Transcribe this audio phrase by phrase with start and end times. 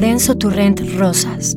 [0.00, 1.56] Lorenzo Turrent Rosas.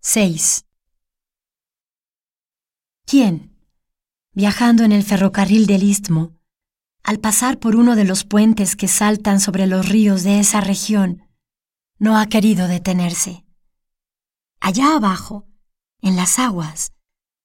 [0.00, 0.64] Seis.
[3.06, 3.54] ¿Quién,
[4.32, 6.32] viajando en el ferrocarril del Istmo,
[7.04, 11.28] al pasar por uno de los puentes que saltan sobre los ríos de esa región,
[12.00, 13.47] no ha querido detenerse?
[14.60, 15.46] Allá abajo,
[16.00, 16.92] en las aguas,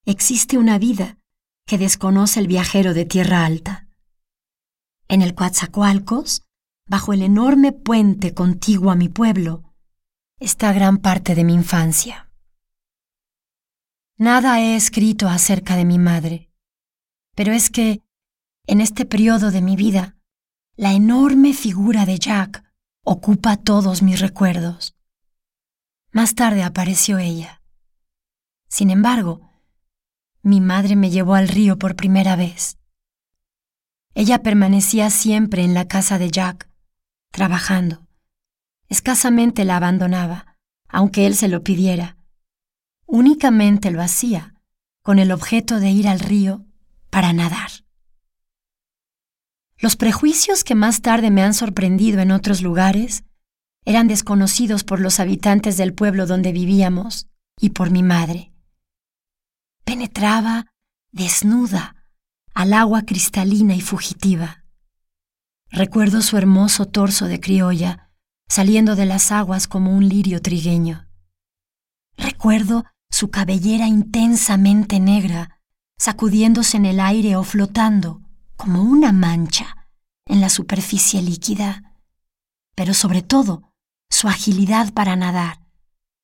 [0.06, 1.18] existe una vida
[1.66, 3.88] que desconoce el viajero de tierra alta.
[5.08, 6.44] En el Coatzacoalcos,
[6.88, 9.74] bajo el enorme puente contiguo a mi pueblo,
[10.40, 12.30] está gran parte de mi infancia.
[14.18, 16.52] Nada he escrito acerca de mi madre,
[17.36, 18.02] pero es que,
[18.68, 20.18] en este periodo de mi vida,
[20.76, 22.64] la enorme figura de Jack
[23.04, 24.93] ocupa todos mis recuerdos.
[26.14, 27.64] Más tarde apareció ella.
[28.70, 29.50] Sin embargo,
[30.44, 32.78] mi madre me llevó al río por primera vez.
[34.14, 36.70] Ella permanecía siempre en la casa de Jack,
[37.32, 38.06] trabajando.
[38.90, 40.56] Escasamente la abandonaba,
[40.88, 42.16] aunque él se lo pidiera.
[43.08, 44.54] Únicamente lo hacía
[45.02, 46.64] con el objeto de ir al río
[47.10, 47.72] para nadar.
[49.80, 53.24] Los prejuicios que más tarde me han sorprendido en otros lugares
[53.86, 57.28] eran desconocidos por los habitantes del pueblo donde vivíamos
[57.60, 58.52] y por mi madre.
[59.84, 60.68] Penetraba
[61.12, 61.96] desnuda
[62.54, 64.64] al agua cristalina y fugitiva.
[65.70, 68.10] Recuerdo su hermoso torso de criolla
[68.48, 71.08] saliendo de las aguas como un lirio trigueño.
[72.18, 75.60] Recuerdo su cabellera intensamente negra
[75.98, 78.22] sacudiéndose en el aire o flotando
[78.56, 79.88] como una mancha
[80.26, 81.96] en la superficie líquida.
[82.76, 83.73] Pero sobre todo,
[84.14, 85.66] su agilidad para nadar,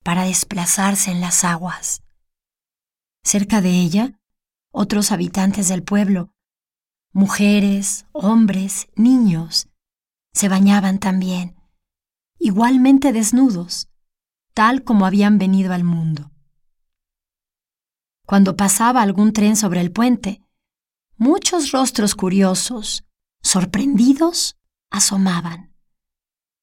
[0.04, 2.04] para desplazarse en las aguas.
[3.24, 4.20] Cerca de ella,
[4.72, 6.32] otros habitantes del pueblo,
[7.14, 9.70] mujeres, hombres, niños,
[10.34, 11.56] se bañaban también,
[12.38, 13.90] igualmente desnudos,
[14.54, 16.32] tal como habían venido al mundo.
[18.28, 20.44] Cuando pasaba algún tren sobre el puente,
[21.18, 23.04] muchos rostros curiosos,
[23.42, 24.58] sorprendidos,
[24.92, 25.69] asomaban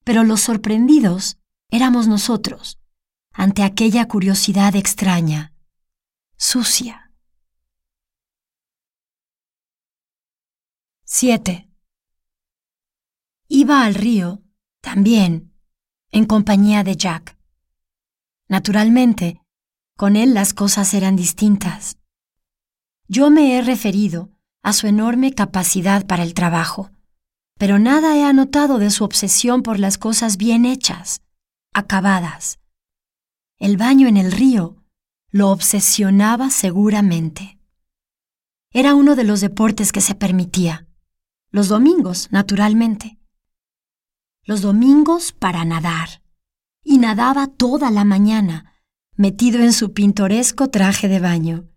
[0.06, 1.36] pero los sorprendidos
[1.68, 2.78] éramos nosotros
[3.32, 5.52] ante aquella curiosidad extraña,
[6.36, 7.12] sucia.
[11.06, 11.68] 7.
[13.48, 14.44] Iba al río,
[14.80, 15.52] también,
[16.12, 17.36] en compañía de Jack.
[18.46, 19.42] Naturalmente,
[19.96, 21.98] con él las cosas eran distintas.
[23.08, 24.30] Yo me he referido
[24.62, 26.92] a su enorme capacidad para el trabajo
[27.58, 31.22] pero nada he anotado de su obsesión por las cosas bien hechas,
[31.72, 32.58] acabadas.
[33.58, 34.76] El baño en el río
[35.30, 37.58] lo obsesionaba seguramente.
[38.72, 40.86] Era uno de los deportes que se permitía.
[41.50, 43.18] Los domingos, naturalmente.
[44.44, 46.22] Los domingos para nadar.
[46.82, 48.74] Y nadaba toda la mañana,
[49.14, 51.68] metido en su pintoresco traje de baño.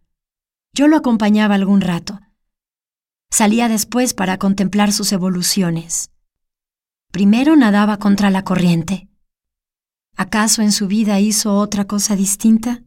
[0.73, 2.19] Yo lo acompañaba algún rato
[3.31, 6.11] Salía después para contemplar sus evoluciones.
[7.11, 9.07] Primero nadaba contra la corriente.
[10.15, 12.83] ¿Acaso en su vida hizo otra cosa distinta?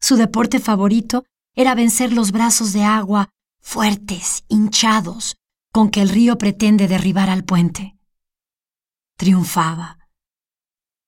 [0.00, 1.24] Su deporte favorito
[1.54, 3.28] era vencer los brazos de agua
[3.60, 5.36] fuertes, hinchados,
[5.72, 7.96] con que el río pretende derribar al puente.
[9.16, 9.98] Triunfaba.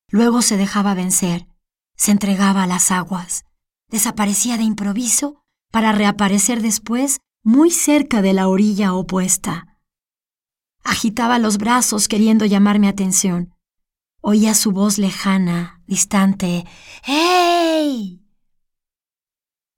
[0.09, 1.48] Luego se dejaba vencer,
[1.97, 3.44] se entregaba a las aguas,
[3.88, 9.78] desaparecía de improviso para reaparecer después muy cerca de la orilla opuesta.
[10.84, 13.54] Agitaba los brazos queriendo llamar mi atención.
[14.20, 16.64] Oía su voz lejana, distante.
[17.03, 18.25] ¡Hey!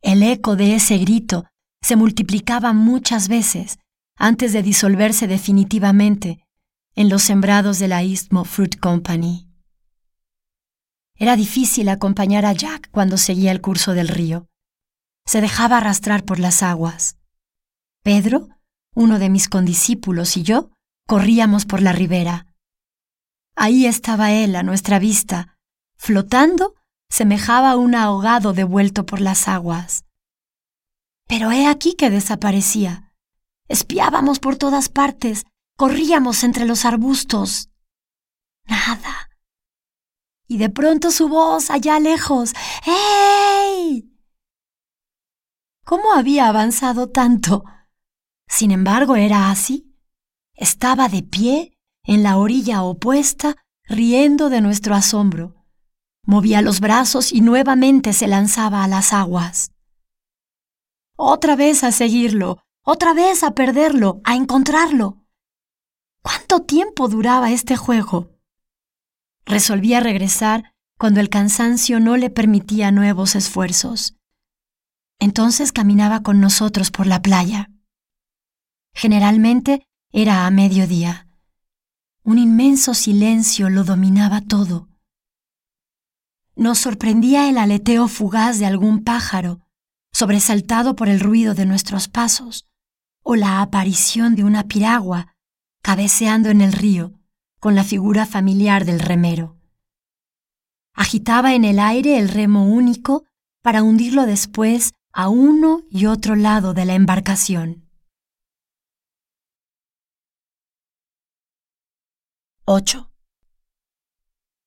[0.02, 1.46] El eco de ese grito
[1.80, 3.78] se multiplicaba muchas veces
[4.16, 6.46] antes de disolverse definitivamente
[6.94, 9.48] en los sembrados de la Istmo Fruit Company.
[11.16, 14.46] Era difícil acompañar a Jack cuando seguía el curso del río.
[15.26, 17.16] Se dejaba arrastrar por las aguas.
[18.04, 18.48] Pedro,
[18.94, 20.70] uno de mis condiscípulos y yo
[21.08, 22.46] corríamos por la ribera.
[23.56, 25.56] Ahí estaba él a nuestra vista,
[25.96, 26.74] flotando,
[27.08, 30.04] semejaba a un ahogado devuelto por las aguas.
[31.26, 33.10] Pero he aquí que desaparecía.
[33.68, 35.46] Espiábamos por todas partes,
[35.78, 37.70] corríamos entre los arbustos.
[38.66, 39.30] Nada.
[40.46, 42.52] Y de pronto su voz allá lejos.
[42.82, 44.10] ¡Hey!
[45.86, 47.64] ¿Cómo había avanzado tanto?
[48.48, 49.94] Sin embargo, era así.
[50.54, 55.54] Estaba de pie en la orilla opuesta, riendo de nuestro asombro.
[56.26, 59.72] movía los brazos y nuevamente se lanzaba a las aguas.
[61.16, 65.22] Otra vez a seguirlo, otra vez a perderlo, a encontrarlo.
[66.22, 68.30] ¿Cuánto tiempo duraba este juego?
[69.44, 74.16] Resolvía regresar cuando el cansancio no le permitía nuevos esfuerzos.
[75.18, 77.70] Entonces caminaba con nosotros por la playa.
[78.94, 81.28] Generalmente era a mediodía.
[82.22, 84.88] Un inmenso silencio lo dominaba todo.
[86.56, 89.60] Nos sorprendía el aleteo fugaz de algún pájaro,
[90.12, 92.68] sobresaltado por el ruido de nuestros pasos,
[93.24, 95.34] o la aparición de una piragua
[95.82, 97.12] cabeceando en el río
[97.58, 99.58] con la figura familiar del remero.
[100.94, 103.24] Agitaba en el aire el remo único
[103.62, 107.83] para hundirlo después a uno y otro lado de la embarcación.
[112.66, 113.10] 8.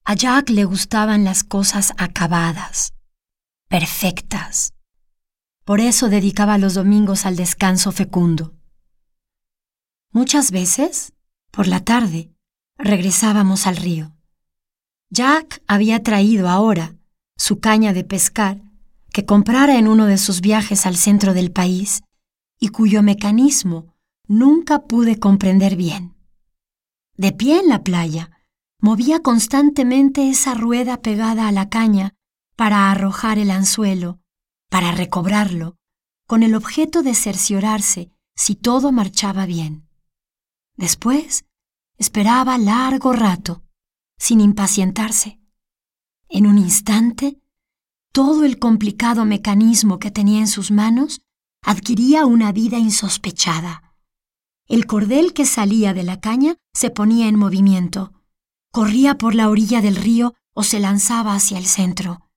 [0.06, 2.94] A Jack le gustaban las cosas acabadas,
[3.70, 4.76] perfectas.
[5.66, 8.54] Por eso dedicaba los domingos al descanso fecundo.
[10.12, 11.14] Muchas veces,
[11.50, 12.32] por la tarde,
[12.78, 14.16] regresábamos al río.
[15.10, 16.96] Jack había traído ahora
[17.36, 18.62] su caña de pescar
[19.12, 22.04] que comprara en uno de sus viajes al centro del país
[22.60, 23.96] y cuyo mecanismo
[24.28, 26.17] nunca pude comprender bien.
[27.18, 28.32] De pie en la playa,
[28.80, 32.14] movía constantemente esa rueda pegada a la caña
[32.56, 34.20] para arrojar el anzuelo,
[34.70, 35.76] para recobrarlo,
[36.28, 39.88] con el objeto de cerciorarse si todo marchaba bien.
[40.76, 41.48] Después
[42.00, 43.64] Esperaba largo rato,
[44.20, 45.40] sin impacientarse.
[46.30, 47.42] En un instante,
[48.14, 51.22] todo el complicado mecanismo que tenía en sus manos
[51.64, 53.87] adquiría una vida insospechada.
[54.68, 58.12] El cordel que salía de la caña se ponía en movimiento,
[58.72, 62.30] corría por la orilla del río o se lanzaba hacia el centro.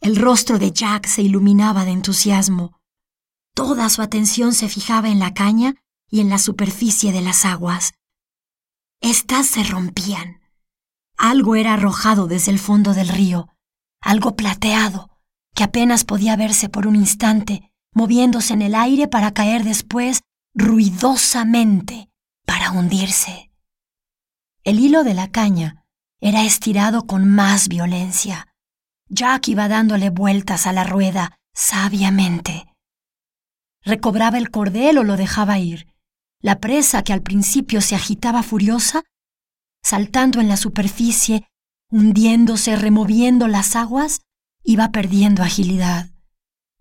[0.00, 2.78] El rostro de Jack se iluminaba de entusiasmo.
[3.54, 5.76] Toda su atención se fijaba en la caña
[6.10, 7.94] y en la superficie de las aguas.
[9.00, 10.40] Estas se rompían.
[11.16, 13.48] Algo era arrojado desde el fondo del río,
[14.02, 15.08] algo plateado,
[15.54, 20.22] que apenas podía verse por un instante, moviéndose en el aire para caer después
[20.54, 22.10] ruidosamente,
[22.46, 23.50] para hundirse.
[24.64, 25.84] El hilo de la caña
[26.20, 28.48] era estirado con más violencia.
[29.08, 32.74] Jack iba dándole vueltas a la rueda sabiamente.
[33.82, 35.86] Recobraba el cordel o lo dejaba ir,
[36.40, 39.02] la presa que al principio se agitaba furiosa,
[39.82, 41.46] saltando en la superficie,
[41.90, 44.20] hundiéndose, removiendo las aguas,
[44.62, 46.10] iba perdiendo agilidad.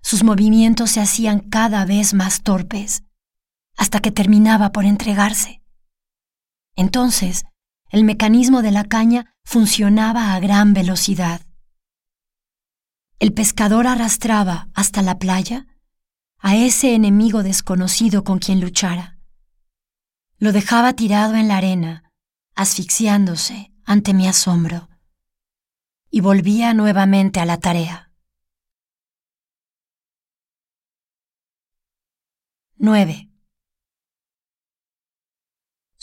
[0.01, 3.03] Sus movimientos se hacían cada vez más torpes,
[3.79, 5.61] hasta que terminaba por entregarse.
[6.75, 7.45] Entonces,
[7.89, 11.41] el mecanismo de la caña funcionaba a gran velocidad.
[13.19, 15.65] El pescador arrastraba hasta la playa
[16.39, 19.17] a ese enemigo desconocido con quien luchara.
[20.39, 22.11] Lo dejaba tirado en la arena,
[22.55, 24.89] asfixiándose ante mi asombro,
[26.11, 28.11] y volvía nuevamente a la tarea.
[32.75, 33.28] 9.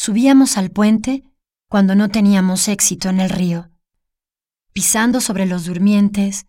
[0.07, 1.25] Subíamos al puente
[1.69, 3.73] cuando no teníamos éxito en el río,
[4.73, 6.47] pisando sobre los durmientes,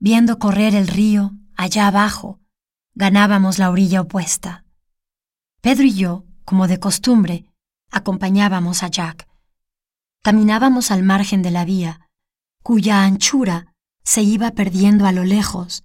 [0.00, 2.40] viendo correr el río allá abajo,
[2.96, 4.64] ganábamos la orilla opuesta.
[5.60, 7.46] Pedro y yo como de costumbre,
[7.92, 9.28] acompañábamos a Jack.
[10.24, 12.08] Caminábamos al margen de la vía,
[12.64, 13.72] cuya anchura
[14.02, 15.84] se iba perdiendo a lo lejos,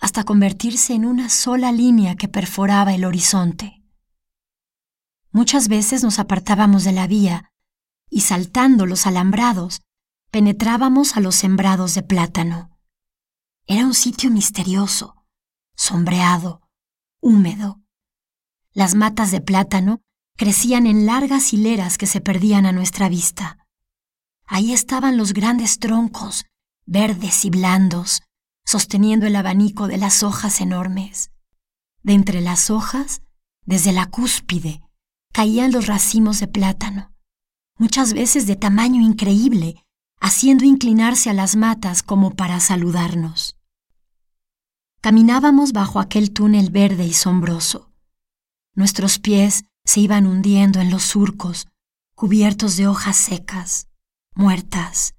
[0.00, 3.77] hasta convertirse en una sola línea que perforaba el horizonte.
[5.38, 7.52] Muchas veces nos apartábamos de la vía
[8.10, 9.82] y saltando los alambrados,
[10.32, 12.76] penetrábamos a los sembrados de plátano.
[13.64, 15.24] Era un sitio misterioso,
[15.76, 16.68] sombreado,
[17.20, 17.80] húmedo,
[18.72, 20.00] las matas de plátano
[20.36, 23.64] crecían en largas hileras que se perdían a nuestra vista.
[24.44, 26.46] Ahí estaban los grandes troncos,
[26.84, 28.22] verdes y blandos,
[28.64, 31.30] sosteniendo el abanico de las hojas enormes.
[32.02, 33.22] De entre las hojas,
[33.64, 34.82] desde la cúspide,
[35.38, 37.12] caían los racimos de plátano,
[37.76, 39.86] muchas veces de tamaño increíble,
[40.18, 43.56] haciendo inclinarse a las matas como para saludarnos.
[45.00, 47.92] Caminábamos bajo aquel túnel verde y sombroso.
[48.74, 51.68] Nuestros pies se iban hundiendo en los surcos,
[52.16, 53.86] cubiertos de hojas secas,
[54.34, 55.14] muertas.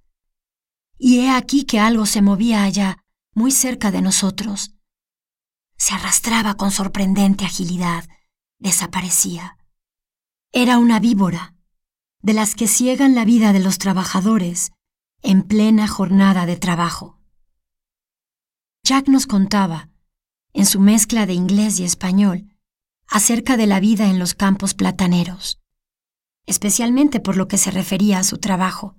[0.98, 4.74] Y he aquí que algo se movía allá, muy cerca de nosotros.
[5.78, 8.04] Se arrastraba con sorprendente agilidad,
[8.58, 9.56] desaparecía.
[10.70, 11.56] Era una víbora,
[12.22, 14.72] de las que ciegan la vida de los trabajadores
[15.24, 17.18] en plena jornada de trabajo.
[18.84, 19.90] Jack nos contaba,
[20.54, 22.56] en su mezcla de inglés y español,
[23.08, 25.60] acerca de la vida en los campos plataneros,
[26.46, 28.96] especialmente por lo que se refería a su trabajo.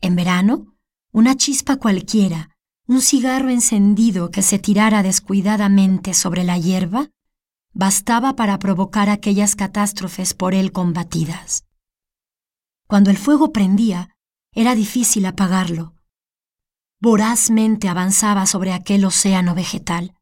[0.00, 0.74] En verano,
[1.12, 2.50] una chispa cualquiera,
[2.88, 7.10] un cigarro encendido que se tirara descuidadamente sobre la hierba,
[7.78, 11.64] bastaba para provocar aquellas catástrofes por él combatidas.
[12.88, 14.16] Cuando el fuego prendía,
[14.52, 15.94] era difícil apagarlo.
[17.00, 20.16] Vorazmente avanzaba sobre aquel océano vegetal.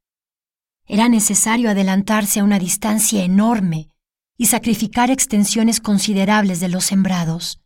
[0.85, 3.91] Era necesario adelantarse a una distancia enorme
[4.37, 7.63] y sacrificar extensiones considerables de los sembrados,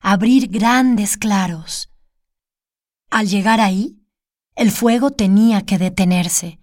[0.00, 1.90] abrir grandes claros.
[3.08, 4.04] Al llegar ahí,
[4.54, 6.60] el fuego tenía que detenerse,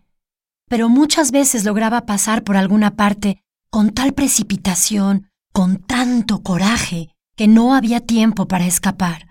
[0.72, 7.50] pero muchas veces lograba pasar por alguna parte con tal precipitación, con tanto coraje, que
[7.50, 9.28] no había tiempo para escapar.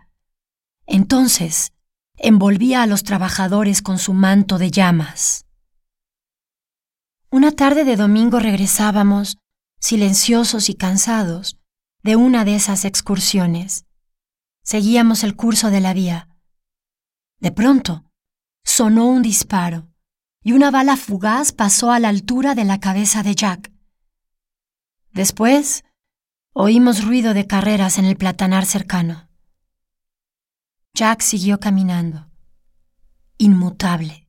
[0.85, 1.73] Entonces,
[2.17, 5.47] envolvía a los trabajadores con su manto de llamas.
[7.31, 9.39] Una tarde de domingo regresábamos,
[9.79, 11.57] silenciosos y cansados,
[12.03, 13.87] de una de esas excursiones.
[14.63, 16.29] Seguíamos el curso de la vía.
[17.39, 18.05] De pronto,
[18.63, 19.90] sonó un disparo
[20.43, 23.73] y una bala fugaz pasó a la altura de la cabeza de Jack.
[25.13, 25.85] Después,
[26.53, 29.29] oímos ruido de carreras en el platanar cercano.
[30.95, 32.31] Jack siguió caminando,
[33.39, 34.29] inmutable.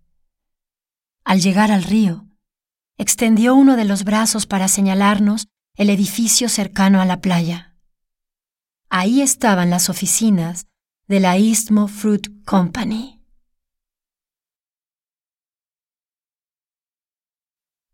[1.24, 2.28] Al llegar al río,
[2.98, 7.76] extendió uno de los brazos para señalarnos el edificio cercano a la playa.
[8.90, 10.68] Ahí estaban las oficinas
[11.08, 13.21] de la Istmo Fruit Company.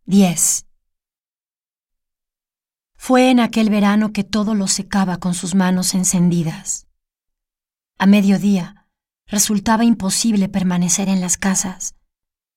[0.09, 0.65] 10.
[2.95, 6.87] Fue en aquel verano que todo lo secaba con sus manos encendidas.
[7.97, 8.87] A mediodía
[9.25, 11.97] resultaba imposible permanecer en las casas.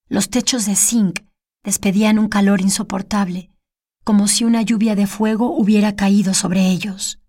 [0.07, 1.25] Los techos de zinc
[1.61, 3.51] despedían un calor insoportable,
[4.05, 7.19] como si una lluvia de fuego hubiera caído sobre ellos.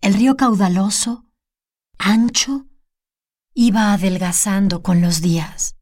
[0.00, 1.26] El río caudaloso,
[1.98, 2.66] ancho,
[3.52, 5.76] iba adelgazando con los días.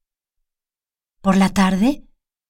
[1.21, 2.08] Por la tarde,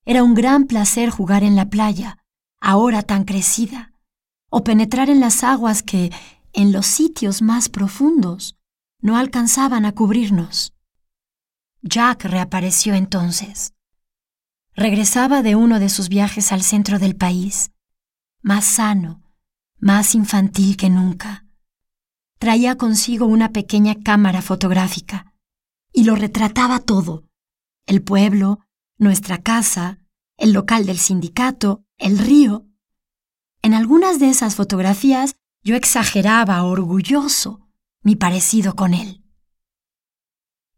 [0.08, 2.16] era un gran placer jugar en la playa,
[2.62, 3.92] ahora tan crecida,
[4.48, 6.10] o penetrar en las aguas que,
[6.54, 8.56] en los sitios más profundos,
[9.02, 10.72] no alcanzaban a cubrirnos.
[11.82, 13.74] Jack reapareció entonces.
[14.74, 17.72] Regresaba de uno de sus viajes al centro del país,
[18.40, 19.22] más sano,
[19.78, 21.44] más infantil que nunca.
[22.38, 25.34] Traía consigo una pequeña cámara fotográfica
[25.92, 27.24] y lo retrataba todo,
[27.84, 28.60] el pueblo,
[28.98, 30.00] nuestra casa,
[30.36, 32.66] el local del sindicato, el río.
[33.62, 37.68] En algunas de esas fotografías yo exageraba orgulloso
[38.02, 39.24] mi parecido con él.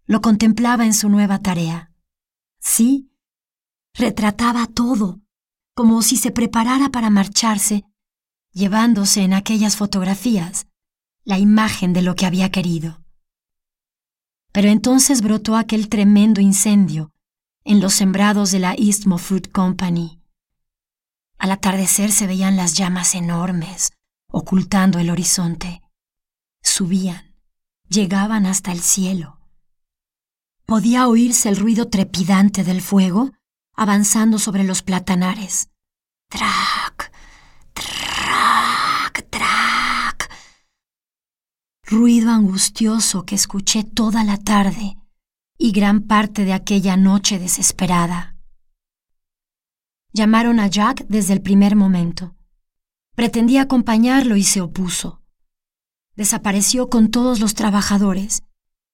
[0.07, 1.93] Lo contemplaba en su nueva tarea.
[2.59, 3.11] Sí,
[3.95, 5.21] retrataba todo,
[5.75, 7.85] como si se preparara para marcharse,
[8.53, 10.67] llevándose en aquellas fotografías
[11.25, 13.03] la imagen de lo que había querido.
[14.53, 17.13] Pero entonces brotó aquel tremendo incendio
[17.71, 20.21] en los sembrados de la Istmo Fruit Company.
[21.39, 23.93] Al atardecer se veían las llamas enormes,
[24.27, 25.81] ocultando el horizonte.
[26.65, 27.37] Subían,
[27.89, 29.39] llegaban hasta el cielo.
[30.67, 33.31] Podía oírse el ruido trepidante del fuego
[33.77, 35.69] avanzando sobre los platanares.
[36.29, 37.13] Trac,
[37.73, 40.29] trac, trac.
[41.85, 45.00] Ruido angustioso que escuché toda la tarde
[45.63, 48.35] y gran parte de aquella noche desesperada.
[50.11, 52.35] Llamaron a Jack desde el primer momento.
[53.15, 55.21] Pretendía acompañarlo y se opuso.
[56.17, 58.43] Desapareció con todos los trabajadores,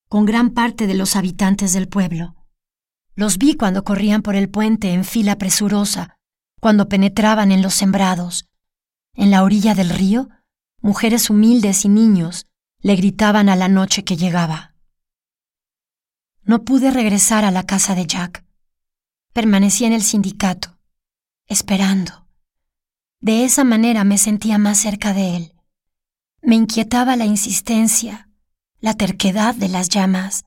[0.09, 2.35] con gran parte de los habitantes del pueblo.
[3.15, 6.17] Los vi cuando corrían por el puente en fila presurosa,
[6.61, 8.49] cuando penetraban en los sembrados.
[9.15, 10.31] En la orilla del río,
[10.83, 12.47] mujeres humildes y niños
[12.81, 14.76] le gritaban a la noche que llegaba.
[16.47, 18.45] No pude regresar a la casa de Jack.
[19.33, 20.79] Permanecí en el sindicato,
[21.49, 22.29] esperando.
[23.21, 25.55] De esa manera me sentía más cerca de él.
[26.43, 28.29] Me inquietaba la insistencia,
[28.79, 30.45] la terquedad de las llamas,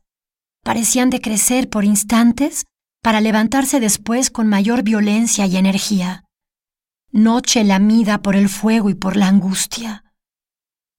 [0.64, 2.64] parecían decrecer por instantes
[3.02, 6.24] para levantarse después con mayor violencia y energía.
[7.12, 10.06] Noche lamida por el fuego y por la angustia.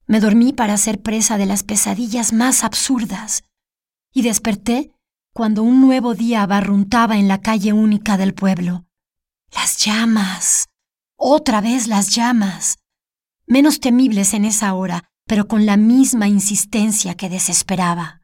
[0.06, 3.44] Me dormí para ser presa de las pesadillas más absurdas
[4.12, 4.92] y desperté
[5.32, 8.86] cuando un nuevo día abarruntaba en la calle única del pueblo.
[9.52, 10.68] Las llamas.
[11.16, 12.78] Otra vez las llamas.
[13.46, 18.22] Menos temibles en esa hora, pero con la misma insistencia que desesperaba.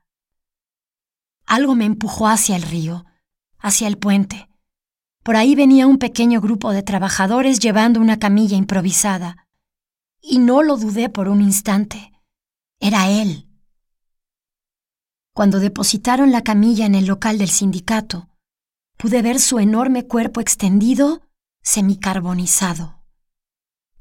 [1.47, 3.05] algo me empujó hacia el río,
[3.59, 4.49] hacia el puente.
[5.23, 9.47] Por ahí venía un pequeño grupo de trabajadores llevando una camilla improvisada.
[10.21, 12.12] Y no lo dudé por un instante.
[12.81, 13.46] Era él.
[15.37, 18.31] Cuando depositaron la camilla en el local del sindicato,
[18.97, 21.28] pude ver su enorme cuerpo extendido,
[21.62, 23.02] semicarbonizado.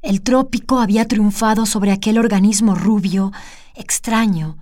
[0.01, 3.34] El trópico había triunfado sobre aquel organismo rubio,
[3.74, 4.60] extraño,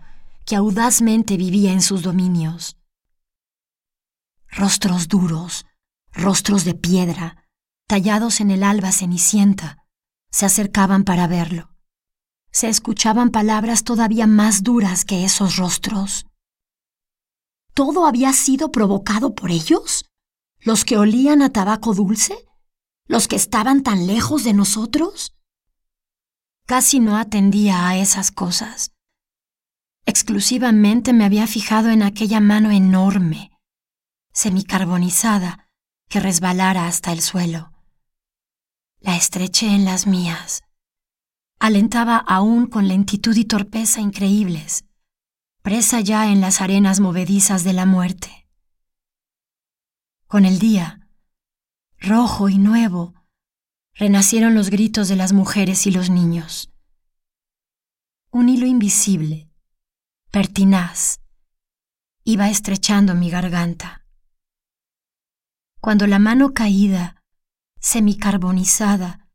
[0.48, 2.76] que audazmente vivía en sus dominios.
[4.50, 5.68] Rostros duros,
[6.12, 7.46] rostros de piedra,
[7.86, 9.86] tallados en el alba cenicienta,
[10.32, 11.70] se acercaban para verlo.
[12.50, 16.26] Se escuchaban palabras todavía más duras que esos rostros.
[17.74, 20.06] ¿Todo había sido provocado por ellos?
[20.60, 22.36] ¿Los que olían a tabaco dulce?
[23.08, 25.36] los que estaban tan lejos de nosotros?
[26.66, 28.92] Casi no atendía a esas cosas.
[30.06, 33.52] Exclusivamente me había fijado en aquella mano enorme,
[34.32, 35.70] semicarbonizada,
[36.10, 37.72] que resbalara hasta el suelo.
[39.00, 40.64] La estreché en las mías.
[41.60, 44.86] Alentaba aún con lentitud y torpeza increíbles,
[45.64, 48.50] presa ya en las arenas movedizas de la muerte.
[50.28, 51.08] Con el día,
[52.00, 53.14] rojo y nuevo,
[53.94, 56.74] renacieron los gritos de las mujeres y los niños.
[58.30, 59.50] Un hilo invisible,
[60.32, 61.22] pertinaz,
[62.26, 64.06] iba estrechando mi garganta.
[65.80, 67.24] Cuando la mano caída,
[67.80, 69.30] semicarbonizada,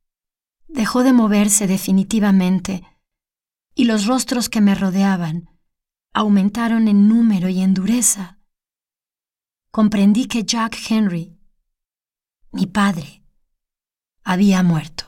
[0.67, 2.85] dejó de moverse definitivamente
[3.75, 5.58] y los rostros que me rodeaban
[6.13, 8.39] aumentaron en número y en dureza,
[9.71, 11.39] comprendí que Jack Henry
[12.51, 13.23] mi padre
[14.25, 15.08] había muerto.